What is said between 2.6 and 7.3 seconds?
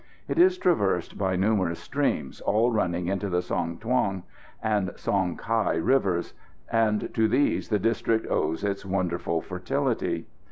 running into the Song Thuong and Song Cau rivers, and to